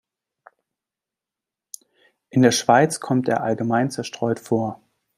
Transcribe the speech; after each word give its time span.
In 2.31 2.41
der 2.41 2.49
Schweiz 2.49 2.99
kommt 2.99 3.27
er 3.29 3.43
allgemein 3.43 3.91
zerstreut 3.91 4.39
vor. 4.39 4.81